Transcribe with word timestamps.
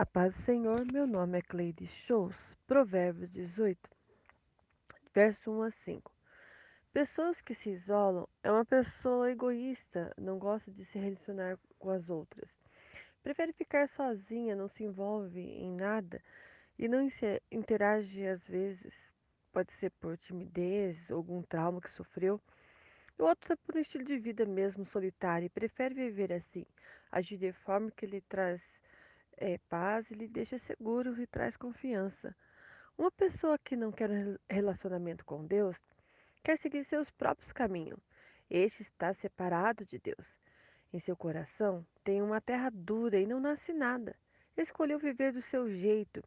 A 0.00 0.06
paz 0.06 0.34
do 0.34 0.42
Senhor, 0.44 0.82
meu 0.90 1.06
nome 1.06 1.36
é 1.36 1.42
Cleide 1.42 1.86
Shows. 1.86 2.34
Provérbios 2.66 3.30
18, 3.32 3.78
verso 5.12 5.50
1 5.50 5.62
a 5.64 5.70
5. 5.70 6.10
Pessoas 6.90 7.42
que 7.42 7.54
se 7.54 7.68
isolam 7.68 8.26
é 8.42 8.50
uma 8.50 8.64
pessoa 8.64 9.30
egoísta, 9.30 10.10
não 10.16 10.38
gosta 10.38 10.70
de 10.70 10.86
se 10.86 10.98
relacionar 10.98 11.58
com 11.78 11.90
as 11.90 12.08
outras. 12.08 12.50
Prefere 13.22 13.52
ficar 13.52 13.90
sozinha, 13.90 14.56
não 14.56 14.70
se 14.70 14.84
envolve 14.84 15.38
em 15.38 15.70
nada 15.76 16.18
e 16.78 16.88
não 16.88 17.06
interage 17.52 18.26
às 18.26 18.42
vezes. 18.48 18.94
Pode 19.52 19.70
ser 19.74 19.90
por 20.00 20.16
timidez, 20.16 20.96
algum 21.10 21.42
trauma 21.42 21.78
que 21.78 21.90
sofreu. 21.90 22.40
O 23.18 23.24
outro 23.24 23.52
é 23.52 23.56
por 23.56 23.76
um 23.76 23.80
estilo 23.80 24.04
de 24.04 24.16
vida 24.16 24.46
mesmo 24.46 24.86
solitário 24.86 25.44
e 25.44 25.50
prefere 25.50 25.92
viver 25.92 26.32
assim, 26.32 26.64
agir 27.12 27.36
de 27.36 27.52
forma 27.52 27.90
que 27.90 28.06
lhe 28.06 28.22
traz 28.22 28.62
é, 29.40 29.58
paz 29.70 30.08
e 30.10 30.14
lhe 30.14 30.28
deixa 30.28 30.58
seguro 30.58 31.20
e 31.20 31.26
traz 31.26 31.56
confiança. 31.56 32.36
Uma 32.96 33.10
pessoa 33.10 33.58
que 33.58 33.74
não 33.74 33.90
quer 33.90 34.10
um 34.10 34.36
relacionamento 34.48 35.24
com 35.24 35.46
Deus 35.46 35.74
quer 36.44 36.58
seguir 36.58 36.84
seus 36.84 37.10
próprios 37.10 37.50
caminhos. 37.50 37.98
Este 38.50 38.82
está 38.82 39.14
separado 39.14 39.84
de 39.86 39.98
Deus. 39.98 40.26
Em 40.92 41.00
seu 41.00 41.16
coração 41.16 41.84
tem 42.04 42.20
uma 42.20 42.40
terra 42.40 42.70
dura 42.70 43.18
e 43.18 43.26
não 43.26 43.40
nasce 43.40 43.72
nada. 43.72 44.14
Escolheu 44.56 44.98
viver 44.98 45.32
do 45.32 45.40
seu 45.42 45.70
jeito 45.70 46.22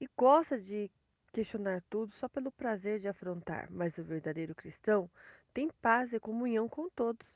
e 0.00 0.08
gosta 0.16 0.58
de 0.58 0.88
questionar 1.32 1.82
tudo 1.90 2.12
só 2.14 2.28
pelo 2.28 2.52
prazer 2.52 3.00
de 3.00 3.08
afrontar. 3.08 3.66
Mas 3.70 3.98
o 3.98 4.04
verdadeiro 4.04 4.54
cristão 4.54 5.10
tem 5.52 5.68
paz 5.82 6.12
e 6.12 6.20
comunhão 6.20 6.68
com 6.68 6.88
todos. 6.90 7.26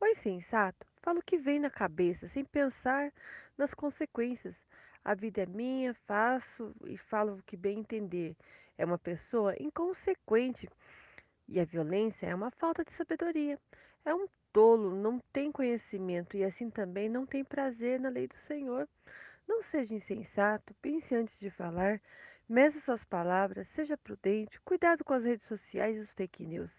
O 0.00 0.06
insensato 0.06 0.86
fala 1.02 1.18
o 1.18 1.22
que 1.22 1.36
vem 1.36 1.60
na 1.60 1.68
cabeça, 1.68 2.26
sem 2.28 2.42
pensar 2.42 3.12
nas 3.60 3.74
consequências. 3.74 4.56
A 5.04 5.14
vida 5.14 5.42
é 5.42 5.46
minha, 5.46 5.94
faço 6.06 6.74
e 6.86 6.96
falo 6.96 7.34
o 7.34 7.42
que 7.42 7.56
bem 7.56 7.80
entender. 7.80 8.34
É 8.76 8.84
uma 8.84 8.98
pessoa 8.98 9.54
inconsequente 9.60 10.68
e 11.46 11.60
a 11.60 11.64
violência 11.64 12.26
é 12.26 12.34
uma 12.34 12.50
falta 12.50 12.82
de 12.82 12.92
sabedoria. 12.92 13.58
É 14.04 14.14
um 14.14 14.26
tolo, 14.50 14.96
não 14.96 15.20
tem 15.32 15.52
conhecimento 15.52 16.36
e 16.36 16.42
assim 16.42 16.70
também 16.70 17.08
não 17.08 17.26
tem 17.26 17.44
prazer 17.44 18.00
na 18.00 18.08
lei 18.08 18.26
do 18.26 18.36
Senhor. 18.36 18.88
Não 19.46 19.62
seja 19.62 19.94
insensato, 19.94 20.74
pense 20.80 21.14
antes 21.14 21.38
de 21.38 21.50
falar, 21.50 22.00
mesa 22.48 22.80
suas 22.80 23.04
palavras, 23.04 23.68
seja 23.68 23.96
prudente, 23.98 24.60
cuidado 24.62 25.04
com 25.04 25.12
as 25.12 25.24
redes 25.24 25.46
sociais 25.46 25.96
e 25.96 26.00
os 26.00 26.10
fake 26.12 26.44
news. 26.44 26.72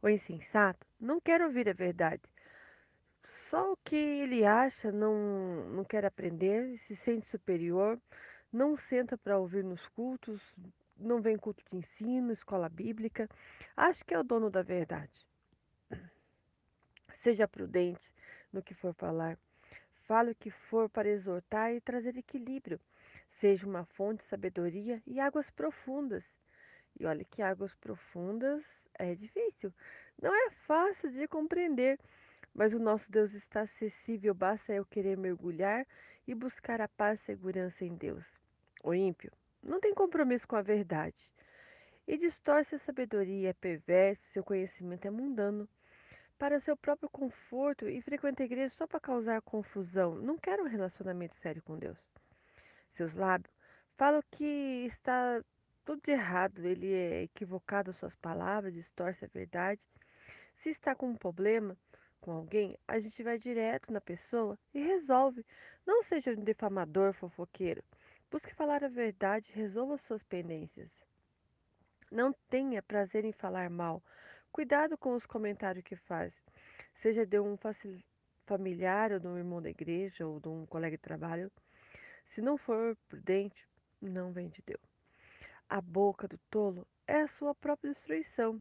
O 0.00 0.08
insensato 0.08 0.86
não 1.00 1.20
quer 1.20 1.42
ouvir 1.42 1.68
a 1.68 1.72
verdade. 1.72 2.22
Só 3.50 3.72
o 3.72 3.76
que 3.78 3.96
ele 3.96 4.44
acha, 4.44 4.92
não, 4.92 5.68
não 5.70 5.84
quer 5.84 6.04
aprender, 6.04 6.78
se 6.78 6.94
sente 6.94 7.26
superior, 7.26 8.00
não 8.52 8.76
senta 8.76 9.18
para 9.18 9.38
ouvir 9.38 9.64
nos 9.64 9.88
cultos, 9.88 10.40
não 10.96 11.20
vem 11.20 11.36
culto 11.36 11.64
de 11.68 11.78
ensino, 11.78 12.30
escola 12.30 12.68
bíblica, 12.68 13.28
acha 13.76 14.04
que 14.04 14.14
é 14.14 14.18
o 14.20 14.22
dono 14.22 14.50
da 14.50 14.62
verdade. 14.62 15.26
Seja 17.24 17.48
prudente 17.48 18.08
no 18.52 18.62
que 18.62 18.72
for 18.72 18.94
falar. 18.94 19.36
Fale 20.06 20.30
o 20.30 20.36
que 20.36 20.52
for 20.52 20.88
para 20.88 21.08
exortar 21.08 21.74
e 21.74 21.80
trazer 21.80 22.16
equilíbrio. 22.16 22.78
Seja 23.40 23.66
uma 23.66 23.84
fonte 23.84 24.22
de 24.22 24.28
sabedoria 24.28 25.02
e 25.04 25.18
águas 25.18 25.50
profundas. 25.50 26.24
E 27.00 27.04
olha 27.04 27.24
que 27.24 27.42
águas 27.42 27.74
profundas 27.74 28.62
é 28.94 29.12
difícil. 29.16 29.74
Não 30.22 30.32
é 30.32 30.50
fácil 30.50 31.10
de 31.10 31.26
compreender, 31.26 31.98
mas 32.54 32.74
o 32.74 32.78
nosso 32.78 33.10
Deus 33.10 33.32
está 33.34 33.62
acessível, 33.62 34.34
basta 34.34 34.72
eu 34.72 34.84
querer 34.84 35.16
mergulhar 35.16 35.86
e 36.26 36.34
buscar 36.34 36.80
a 36.80 36.88
paz 36.88 37.20
e 37.20 37.24
segurança 37.24 37.84
em 37.84 37.94
Deus. 37.94 38.26
O 38.82 38.94
ímpio 38.94 39.32
não 39.62 39.80
tem 39.80 39.94
compromisso 39.94 40.46
com 40.46 40.56
a 40.56 40.62
verdade 40.62 41.30
e 42.06 42.16
distorce 42.16 42.74
a 42.74 42.78
sabedoria, 42.80 43.50
é 43.50 43.52
perverso, 43.52 44.26
seu 44.32 44.42
conhecimento 44.42 45.06
é 45.06 45.10
mundano. 45.10 45.68
Para 46.36 46.58
seu 46.58 46.76
próprio 46.76 47.08
conforto 47.08 47.88
e 47.88 48.00
frequenta 48.00 48.42
a 48.42 48.46
igreja 48.46 48.74
só 48.74 48.86
para 48.86 48.98
causar 48.98 49.40
confusão. 49.42 50.14
Não 50.16 50.38
quer 50.38 50.58
um 50.58 50.66
relacionamento 50.66 51.36
sério 51.36 51.62
com 51.62 51.78
Deus. 51.78 51.98
Seus 52.94 53.14
lábios 53.14 53.54
falam 53.96 54.22
que 54.30 54.86
está 54.86 55.40
tudo 55.84 56.02
de 56.02 56.10
errado, 56.10 56.64
ele 56.64 56.92
é 56.92 57.22
equivocado 57.22 57.92
suas 57.92 58.16
palavras, 58.16 58.74
distorce 58.74 59.24
a 59.24 59.28
verdade. 59.28 59.86
Se 60.56 60.70
está 60.70 60.94
com 60.94 61.10
um 61.10 61.16
problema 61.16 61.76
com 62.20 62.32
alguém, 62.32 62.78
a 62.86 63.00
gente 63.00 63.22
vai 63.22 63.38
direto 63.38 63.92
na 63.92 64.00
pessoa 64.00 64.58
e 64.74 64.80
resolve. 64.80 65.44
Não 65.86 66.02
seja 66.02 66.30
um 66.32 66.44
defamador, 66.44 67.12
fofoqueiro. 67.14 67.82
Busque 68.30 68.54
falar 68.54 68.84
a 68.84 68.88
verdade, 68.88 69.50
resolva 69.52 69.96
suas 69.98 70.22
pendências. 70.22 70.90
Não 72.10 72.32
tenha 72.48 72.82
prazer 72.82 73.24
em 73.24 73.32
falar 73.32 73.70
mal. 73.70 74.02
Cuidado 74.52 74.98
com 74.98 75.14
os 75.14 75.24
comentários 75.26 75.84
que 75.84 75.96
faz, 75.96 76.32
seja 76.94 77.24
de 77.24 77.40
um 77.40 77.56
familiar 78.46 79.12
ou 79.12 79.20
de 79.20 79.28
um 79.28 79.38
irmão 79.38 79.62
da 79.62 79.70
igreja 79.70 80.26
ou 80.26 80.40
de 80.40 80.48
um 80.48 80.66
colega 80.66 80.96
de 80.96 81.02
trabalho. 81.02 81.50
Se 82.26 82.40
não 82.40 82.56
for 82.56 82.96
prudente, 83.08 83.66
não 84.00 84.32
vem 84.32 84.48
de 84.48 84.62
Deus. 84.66 84.82
A 85.68 85.80
boca 85.80 86.26
do 86.26 86.38
tolo 86.50 86.86
é 87.06 87.20
a 87.20 87.28
sua 87.28 87.54
própria 87.54 87.92
destruição. 87.92 88.60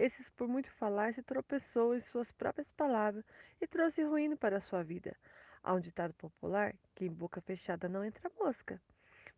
Esses, 0.00 0.30
por 0.30 0.48
muito 0.48 0.70
falar, 0.76 1.12
se 1.12 1.22
tropeçou 1.22 1.94
em 1.94 2.00
suas 2.00 2.32
próprias 2.32 2.66
palavras 2.70 3.22
e 3.60 3.66
trouxe 3.66 4.02
ruína 4.02 4.34
para 4.34 4.56
a 4.56 4.60
sua 4.62 4.82
vida. 4.82 5.14
Há 5.62 5.74
um 5.74 5.78
ditado 5.78 6.14
popular 6.14 6.74
que 6.94 7.04
em 7.04 7.12
boca 7.12 7.42
fechada 7.42 7.86
não 7.86 8.02
entra 8.02 8.32
mosca. 8.40 8.80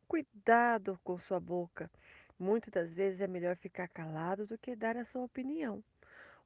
Cuidado 0.07 1.01
com 1.03 1.19
sua 1.19 1.41
boca. 1.41 1.91
Muitas 2.39 2.73
das 2.73 2.95
vezes 2.95 3.21
é 3.21 3.27
melhor 3.27 3.57
ficar 3.57 3.89
calado 3.89 4.47
do 4.47 4.57
que 4.57 4.77
dar 4.77 4.97
a 4.97 5.05
sua 5.07 5.25
opinião. 5.25 5.83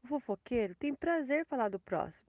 O 0.02 0.06
fofoqueiro 0.06 0.74
tem 0.76 0.94
prazer 0.94 1.42
em 1.42 1.44
falar 1.44 1.68
do 1.68 1.78
próximo 1.78 2.24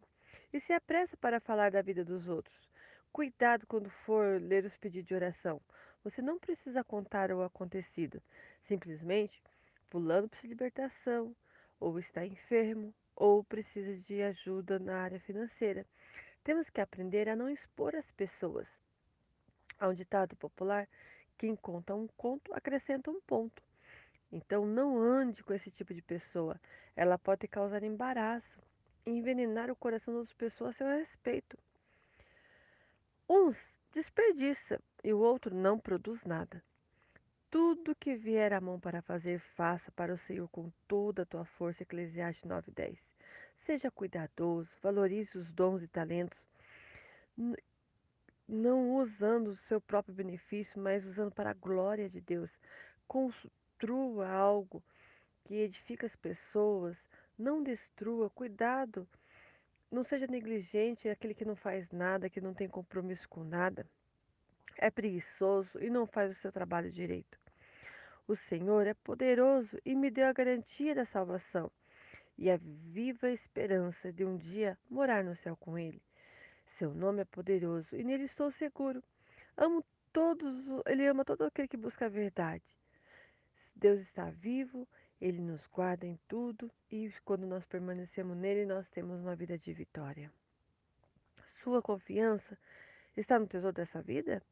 e 0.51 0.59
se 0.59 0.73
apressa 0.73 1.15
para 1.15 1.39
falar 1.39 1.71
da 1.71 1.81
vida 1.81 2.03
dos 2.03 2.27
outros. 2.27 2.69
Cuidado 3.13 3.65
quando 3.65 3.89
for 4.05 4.41
ler 4.41 4.65
os 4.65 4.75
pedidos 4.75 5.07
de 5.07 5.15
oração. 5.15 5.61
Você 6.03 6.21
não 6.21 6.37
precisa 6.37 6.83
contar 6.83 7.31
o 7.31 7.43
acontecido. 7.43 8.21
Simplesmente, 8.67 9.41
fulano 9.89 10.27
precisa 10.27 10.49
de 10.49 10.53
libertação, 10.53 11.33
ou 11.79 11.97
está 11.99 12.25
enfermo, 12.25 12.93
ou 13.15 13.43
precisa 13.43 13.97
de 13.97 14.21
ajuda 14.21 14.77
na 14.79 14.97
área 14.97 15.19
financeira. 15.19 15.85
Temos 16.43 16.69
que 16.69 16.79
aprender 16.79 17.27
a 17.27 17.35
não 17.35 17.49
expor 17.49 17.95
as 17.95 18.09
pessoas. 18.11 18.67
Há 19.79 19.87
um 19.87 19.93
ditado 19.93 20.35
popular: 20.35 20.87
quem 21.37 21.55
conta 21.55 21.95
um 21.95 22.07
conto 22.15 22.53
acrescenta 22.53 23.11
um 23.11 23.19
ponto. 23.21 23.61
Então 24.31 24.65
não 24.65 24.99
ande 24.99 25.43
com 25.43 25.53
esse 25.53 25.71
tipo 25.71 25.93
de 25.93 26.01
pessoa. 26.01 26.59
Ela 26.95 27.17
pode 27.17 27.47
causar 27.47 27.83
embaraço, 27.83 28.61
envenenar 29.05 29.71
o 29.71 29.75
coração 29.75 30.19
das 30.19 30.33
pessoas 30.33 30.75
a 30.75 30.77
seu 30.77 30.87
respeito. 30.87 31.57
Uns 33.29 33.57
desperdiça 33.93 34.81
e 35.03 35.13
o 35.13 35.19
outro 35.19 35.55
não 35.55 35.79
produz 35.79 36.23
nada. 36.23 36.63
Tudo 37.49 37.95
que 37.95 38.13
vier 38.13 38.51
à 38.51 38.59
mão 38.59 38.77
para 38.77 39.01
fazer, 39.01 39.39
faça 39.39 39.89
para 39.93 40.13
o 40.13 40.17
Senhor 40.17 40.49
com 40.49 40.69
toda 40.85 41.21
a 41.21 41.25
tua 41.25 41.45
força. 41.45 41.83
Eclesiastes 41.83 42.43
9:10. 42.43 42.99
Seja 43.65 43.89
cuidadoso, 43.89 44.69
valorize 44.81 45.37
os 45.37 45.49
dons 45.51 45.81
e 45.81 45.87
talentos, 45.87 46.45
não 48.47 48.95
usando 48.97 49.49
o 49.49 49.55
seu 49.55 49.79
próprio 49.79 50.13
benefício, 50.13 50.79
mas 50.81 51.05
usando 51.05 51.31
para 51.31 51.51
a 51.51 51.53
glória 51.53 52.09
de 52.09 52.19
Deus. 52.19 52.51
Construa 53.07 54.29
algo 54.29 54.83
que 55.45 55.55
edifica 55.55 56.05
as 56.05 56.15
pessoas, 56.17 56.97
não 57.37 57.63
destrua, 57.63 58.29
cuidado. 58.29 59.07
Não 59.89 60.03
seja 60.03 60.27
negligente, 60.27 61.07
é 61.07 61.11
aquele 61.11 61.33
que 61.33 61.45
não 61.45 61.55
faz 61.55 61.89
nada, 61.91 62.29
que 62.29 62.41
não 62.41 62.53
tem 62.53 62.67
compromisso 62.67 63.27
com 63.29 63.43
nada 63.45 63.85
é 64.77 64.89
preguiçoso 64.89 65.79
e 65.81 65.89
não 65.89 66.05
faz 66.05 66.31
o 66.31 66.41
seu 66.41 66.51
trabalho 66.51 66.91
direito. 66.91 67.37
O 68.27 68.35
Senhor 68.35 68.85
é 68.85 68.93
poderoso 68.93 69.79
e 69.85 69.95
me 69.95 70.11
deu 70.11 70.27
a 70.27 70.33
garantia 70.33 70.93
da 70.93 71.05
salvação 71.05 71.71
e 72.37 72.51
a 72.51 72.57
viva 72.57 73.29
esperança 73.29 74.11
de 74.11 74.23
um 74.23 74.37
dia 74.37 74.77
morar 74.89 75.23
no 75.23 75.35
céu 75.35 75.55
com 75.55 75.77
Ele. 75.77 76.01
Seu 76.77 76.93
nome 76.93 77.21
é 77.21 77.25
poderoso 77.25 77.95
e 77.95 78.03
nele 78.03 78.25
estou 78.25 78.51
seguro. 78.51 79.03
Amo 79.55 79.83
todos, 80.13 80.53
Ele 80.85 81.07
ama 81.07 81.25
todo 81.25 81.43
aquele 81.43 81.67
que 81.67 81.77
busca 81.77 82.05
a 82.05 82.09
verdade. 82.09 82.63
Deus 83.75 83.99
está 84.01 84.29
vivo, 84.29 84.87
Ele 85.19 85.41
nos 85.41 85.65
guarda 85.67 86.05
em 86.05 86.19
tudo 86.27 86.69
e 86.91 87.11
quando 87.25 87.47
nós 87.47 87.65
permanecemos 87.65 88.37
nele, 88.37 88.65
nós 88.65 88.87
temos 88.89 89.19
uma 89.19 89.35
vida 89.35 89.57
de 89.57 89.73
vitória. 89.73 90.31
Sua 91.63 91.81
confiança 91.81 92.57
está 93.15 93.39
no 93.39 93.47
tesouro 93.47 93.75
dessa 93.75 94.01
vida? 94.01 94.43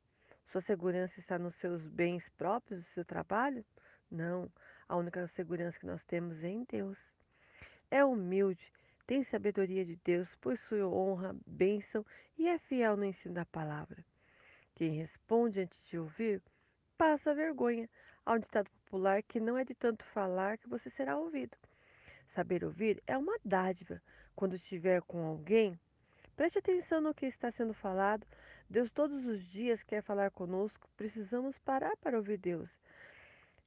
Sua 0.56 0.62
segurança 0.62 1.19
está 1.19 1.38
nos 1.38 1.54
seus 1.56 1.86
bens 1.86 2.24
próprios, 2.38 2.80
no 2.80 2.86
seu 2.94 3.04
trabalho? 3.04 3.66
Não. 4.10 4.50
A 4.88 4.96
única 4.96 5.28
segurança 5.36 5.78
que 5.78 5.86
nós 5.86 6.02
temos 6.06 6.42
é 6.46 6.48
em 6.48 6.63
Deus. 6.63 6.98
É 7.92 8.06
humilde, 8.06 8.66
tem 9.06 9.25
sabedoria 9.25 9.84
de 9.84 9.98
Deus, 9.98 10.34
possui 10.36 10.81
honra, 10.81 11.36
bênção 11.46 12.06
e 12.38 12.48
é 12.48 12.57
fiel 12.57 12.96
no 12.96 13.04
ensino 13.04 13.34
da 13.34 13.44
palavra. 13.44 13.98
Quem 14.75 14.92
responde 14.92 15.60
antes 15.60 15.78
de 15.90 16.00
ouvir, 16.00 16.42
passa 16.98 17.36
vergonha. 17.36 17.90
Há 18.25 18.36
um 18.36 18.40
ditado 18.40 18.69
popular 18.86 19.22
que 19.24 19.42
não 19.42 19.57
é 19.57 19.66
de 19.66 19.75
tanto 19.75 20.06
falar 20.13 20.57
que 20.57 20.69
você 20.69 20.90
será 20.92 21.18
ouvido. 21.18 21.57
Saber 22.34 22.63
ouvir 22.63 23.04
é 23.06 23.18
uma 23.18 23.38
dádiva. 23.44 24.02
Quando 24.38 24.56
estiver 24.56 25.02
com 25.02 25.25
alguém, 25.25 25.78
preste 26.38 26.60
atenção 26.60 27.02
no 27.02 27.13
que 27.13 27.25
está 27.25 27.52
sendo 27.52 27.74
falado. 27.74 28.25
Deus 28.69 28.89
todos 28.91 29.25
os 29.25 29.44
dias 29.51 29.81
quer 29.83 30.01
falar 30.01 30.31
conosco. 30.31 30.89
Precisamos 30.97 31.57
parar 31.59 31.95
para 31.97 32.17
ouvir 32.17 32.38
Deus. 32.38 32.69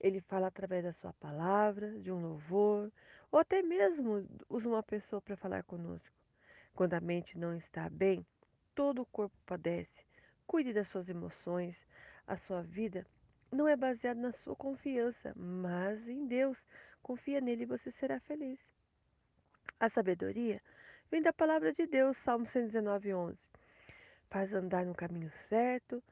Ele 0.01 0.21
fala 0.23 0.49
através 0.49 0.85
da 0.85 0.93
sua 0.95 1.13
palavra, 1.15 1.91
de 2.01 2.11
um 2.11 2.21
louvor, 2.21 2.91
ou 3.31 3.39
até 3.39 3.63
mesmo 3.63 4.27
usa 4.49 4.69
uma 4.69 4.83
pessoa 4.83 5.21
para 5.21 5.37
falar 5.37 5.63
conosco. 5.65 6.17
Quando 6.75 6.95
a 6.95 7.01
mente 7.01 7.37
não 7.39 7.55
está 7.57 7.89
bem, 7.89 8.25
todo 8.75 9.03
o 9.03 9.07
corpo 9.07 9.37
padece. 9.45 10.07
Cuide 10.47 10.73
das 10.73 10.89
suas 10.89 11.09
emoções. 11.09 11.77
A 12.27 12.37
sua 12.37 12.63
vida 12.63 13.07
não 13.51 13.67
é 13.67 13.77
baseada 13.77 14.21
na 14.21 14.33
sua 14.33 14.55
confiança, 14.55 15.33
mas 15.37 16.07
em 16.09 16.27
Deus. 16.27 16.57
Confia 17.03 17.41
nele 17.41 17.63
e 17.63 17.67
você 17.67 17.91
será 17.93 18.21
feliz. 18.21 18.59
A 19.81 19.89
sabedoria 19.91 20.61
vem 21.11 21.23
da 21.23 21.33
palavra 21.33 21.73
de 21.73 21.87
Deus, 21.87 22.17
Salmo 22.25 22.47
119, 22.53 23.15
11. 23.15 23.48
Faz 24.31 24.53
andar 24.53 24.85
no 24.85 24.95
caminho 24.95 25.31
certo 25.49 26.03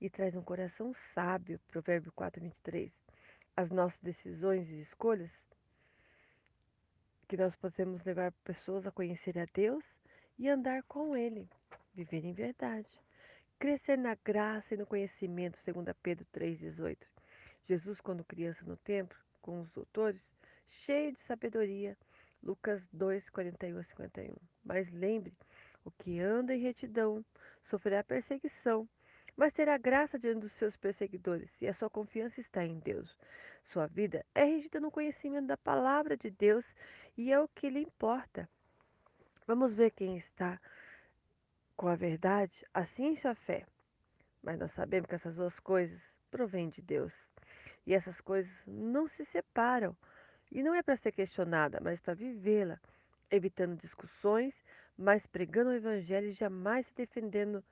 e 0.00 0.08
traz 0.08 0.34
um 0.34 0.42
coração 0.42 0.94
sábio, 1.14 1.60
Provérbio 1.68 2.12
4, 2.12 2.40
23 2.40 2.90
as 3.60 3.70
nossas 3.70 4.00
decisões 4.00 4.68
e 4.70 4.80
escolhas, 4.80 5.30
que 7.28 7.36
nós 7.36 7.54
possamos 7.56 8.02
levar 8.04 8.32
pessoas 8.44 8.86
a 8.86 8.90
conhecer 8.90 9.38
a 9.38 9.46
Deus 9.52 9.84
e 10.38 10.48
andar 10.48 10.82
com 10.84 11.16
Ele, 11.16 11.48
viver 11.94 12.24
em 12.24 12.32
verdade, 12.32 12.88
crescer 13.58 13.98
na 13.98 14.14
graça 14.24 14.74
e 14.74 14.78
no 14.78 14.86
conhecimento, 14.86 15.58
segundo 15.58 15.94
Pedro 16.02 16.26
3,18. 16.34 16.96
Jesus, 17.68 18.00
quando 18.00 18.24
criança 18.24 18.64
no 18.64 18.76
templo, 18.78 19.16
com 19.42 19.60
os 19.60 19.70
doutores, 19.72 20.20
cheio 20.86 21.12
de 21.12 21.20
sabedoria, 21.20 21.96
Lucas 22.42 22.82
2, 22.92 23.28
41 23.28 23.78
a 23.78 23.84
51. 23.84 24.34
Mas 24.64 24.90
lembre, 24.90 25.34
o 25.84 25.90
que 25.90 26.20
anda 26.20 26.54
em 26.54 26.60
retidão 26.60 27.24
sofrerá 27.68 28.02
perseguição, 28.02 28.88
mas 29.36 29.52
terá 29.52 29.78
graça 29.78 30.18
diante 30.18 30.40
dos 30.40 30.52
seus 30.58 30.76
perseguidores, 30.76 31.50
e 31.60 31.68
a 31.68 31.74
sua 31.74 31.88
confiança 31.88 32.40
está 32.40 32.64
em 32.64 32.78
Deus. 32.80 33.16
Sua 33.72 33.86
vida 33.86 34.24
é 34.34 34.44
regida 34.44 34.80
no 34.80 34.90
conhecimento 34.90 35.46
da 35.46 35.56
palavra 35.56 36.16
de 36.16 36.30
Deus 36.30 36.64
e 37.16 37.32
é 37.32 37.40
o 37.40 37.48
que 37.48 37.70
lhe 37.70 37.80
importa. 37.80 38.48
Vamos 39.46 39.74
ver 39.74 39.92
quem 39.92 40.18
está 40.18 40.60
com 41.76 41.88
a 41.88 41.94
verdade, 41.94 42.52
a 42.74 42.84
ciência 42.86 43.28
e 43.28 43.30
a 43.30 43.34
fé. 43.34 43.66
Mas 44.42 44.58
nós 44.58 44.72
sabemos 44.74 45.08
que 45.08 45.14
essas 45.14 45.34
duas 45.34 45.58
coisas 45.60 46.00
provêm 46.30 46.68
de 46.70 46.82
Deus. 46.82 47.12
E 47.86 47.94
essas 47.94 48.20
coisas 48.20 48.52
não 48.66 49.08
se 49.08 49.24
separam. 49.26 49.96
E 50.50 50.62
não 50.62 50.74
é 50.74 50.82
para 50.82 50.96
ser 50.96 51.12
questionada, 51.12 51.80
mas 51.80 52.00
para 52.00 52.14
vivê-la, 52.14 52.78
evitando 53.30 53.80
discussões, 53.80 54.52
mas 55.00 55.26
pregando 55.28 55.70
o 55.70 55.74
evangelho 55.74 56.28
e 56.28 56.34
jamais 56.34 56.86
se 56.86 56.94
defendendo, 56.94 57.64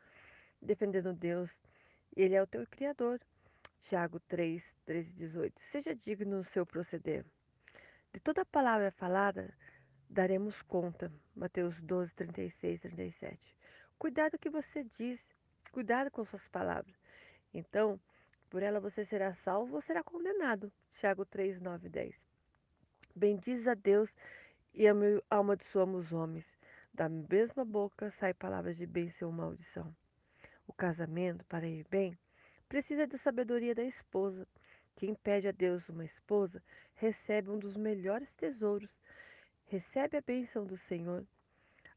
defendendo 0.62 1.12
Deus. 1.12 1.50
Ele 2.16 2.34
é 2.34 2.42
o 2.42 2.46
teu 2.46 2.66
criador. 2.66 3.20
Tiago 3.84 4.18
3, 4.20 4.62
13 4.86 5.08
e 5.10 5.12
18. 5.12 5.60
Seja 5.70 5.94
digno 5.94 6.38
no 6.38 6.44
seu 6.46 6.64
proceder. 6.64 7.24
De 8.14 8.20
toda 8.20 8.46
palavra 8.46 8.90
falada, 8.92 9.52
daremos 10.08 10.60
conta. 10.62 11.12
Mateus 11.36 11.78
12, 11.82 12.14
36 12.14 12.76
e 12.76 12.80
37. 12.88 13.38
Cuidado 13.98 14.34
o 14.34 14.38
que 14.38 14.48
você 14.48 14.86
diz. 14.98 15.20
Cuidado 15.70 16.10
com 16.10 16.24
suas 16.24 16.46
palavras. 16.48 16.94
Então, 17.52 18.00
por 18.48 18.62
ela 18.62 18.80
você 18.80 19.04
será 19.04 19.34
salvo 19.44 19.76
ou 19.76 19.82
será 19.82 20.02
condenado. 20.02 20.72
Tiago 20.98 21.26
3, 21.26 21.60
9 21.60 21.88
e 21.88 21.90
10. 21.90 22.14
Bendiz 23.14 23.66
a 23.66 23.74
Deus 23.74 24.08
e 24.72 24.86
amaldiçoamos 25.30 26.06
os 26.06 26.12
homens. 26.12 26.57
Da 26.98 27.08
mesma 27.08 27.64
boca 27.64 28.12
sai 28.18 28.34
palavras 28.34 28.76
de 28.76 28.84
bênção 28.84 29.28
ou 29.28 29.32
maldição. 29.32 29.94
O 30.66 30.72
casamento, 30.72 31.44
para 31.44 31.64
ir 31.64 31.86
bem, 31.88 32.18
precisa 32.68 33.06
da 33.06 33.16
sabedoria 33.18 33.72
da 33.72 33.84
esposa. 33.84 34.44
Quem 34.96 35.14
pede 35.14 35.46
a 35.46 35.52
Deus 35.52 35.88
uma 35.88 36.04
esposa 36.04 36.60
recebe 36.96 37.50
um 37.50 37.58
dos 37.60 37.76
melhores 37.76 38.28
tesouros. 38.32 38.90
Recebe 39.66 40.16
a 40.16 40.20
bênção 40.20 40.66
do 40.66 40.76
Senhor. 40.88 41.24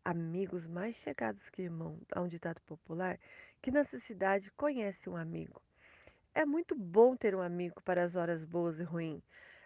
Amigos 0.05 0.67
mais 0.67 0.95
chegados 0.97 1.49
que 1.49 1.63
irmão, 1.63 1.97
há 2.11 2.21
um 2.21 2.27
ditado 2.27 2.61
popular 2.67 3.17
que 3.59 3.71
nessa 3.71 3.99
cidade 4.01 4.51
conhece 4.51 5.09
um 5.09 5.17
amigo. 5.17 5.59
É 6.35 6.45
muito 6.45 6.75
bom 6.75 7.17
ter 7.17 7.33
um 7.33 7.41
amigo 7.41 7.81
para 7.81 8.03
as 8.03 8.13
horas 8.13 8.45
boas 8.45 8.79
e 8.79 8.83
ruins, 8.83 9.23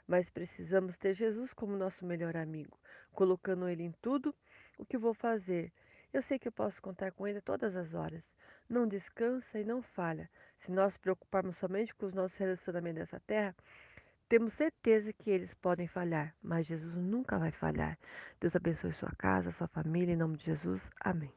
mas 0.08 0.30
precisamos 0.30 0.96
ter 0.96 1.14
Jesus 1.14 1.52
como 1.56 1.76
nosso 1.76 2.06
melhor 2.06 2.38
amigo, 2.38 2.80
colocando 3.12 3.68
Ele 3.68 3.84
em 3.84 3.92
tudo 4.02 4.34
o 4.77 4.86
que 4.86 4.98
vou 4.98 5.13
fazer. 5.13 5.72
Eu 6.13 6.22
sei 6.24 6.39
que 6.39 6.48
eu 6.48 6.51
posso 6.51 6.81
contar 6.81 7.12
com 7.12 7.27
Ele 7.27 7.42
todas 7.42 7.75
as 7.75 7.94
horas. 7.94 8.24
Não 8.69 8.88
descansa 8.88 9.60
e 9.60 9.63
não 9.63 9.81
falha. 9.81 10.30
Se 10.66 10.72
nós 10.72 10.95
preocuparmos 10.98 11.57
somente 11.57 11.94
com 11.95 12.06
os 12.06 12.13
nossos 12.13 12.38
relacionamentos 12.38 13.00
nessa 13.00 13.19
terra, 13.19 13.56
temos 14.27 14.54
certeza 14.54 15.13
que 15.13 15.30
eles 15.30 15.54
podem 15.56 15.88
falhar, 15.88 16.33
mas 16.42 16.66
Jesus 16.66 16.95
nunca 16.95 17.38
vai 17.38 17.51
falhar. 17.51 17.98
Deus 18.39 18.56
abençoe 18.56 18.92
sua 18.94 19.12
casa, 19.18 19.51
sua 19.51 19.68
família, 19.68 20.13
em 20.13 20.18
nome 20.18 20.38
de 20.38 20.45
Jesus. 20.45 20.89
Amém. 21.00 21.31